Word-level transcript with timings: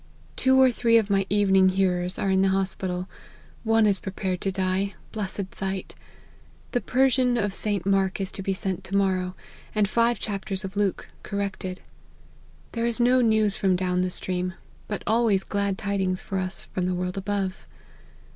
Two 0.35 0.59
or 0.59 0.71
three 0.71 0.97
of 0.97 1.11
my 1.11 1.27
evening 1.29 1.69
hearers 1.69 2.17
are 2.17 2.31
in 2.31 2.41
the 2.41 2.47
hospital; 2.49 3.07
one 3.63 3.85
is 3.85 3.99
prepared 3.99 4.41
to 4.41 4.51
die: 4.51 4.95
blessed 5.11 5.53
sight! 5.53 5.93
The 6.71 6.81
Per 6.81 7.07
sian 7.07 7.37
of 7.37 7.53
St. 7.53 7.85
Mark 7.85 8.19
is 8.19 8.31
to 8.31 8.41
be 8.41 8.51
sent 8.51 8.83
to 8.85 8.95
morrow, 8.97 9.35
and 9.75 9.87
five 9.87 10.19
chapters 10.19 10.65
of 10.65 10.75
Luke, 10.75 11.09
corrected. 11.21 11.81
There 12.71 12.87
is 12.87 12.99
no 12.99 13.21
news 13.21 13.57
from 13.57 13.75
down 13.75 14.01
the 14.01 14.09
stream; 14.09 14.55
but 14.87 15.03
always 15.05 15.43
glad 15.43 15.77
tidings 15.77 16.19
for 16.19 16.39
us 16.39 16.63
from 16.73 16.87
the 16.87 16.95
world 16.95 17.15
above." 17.15 17.67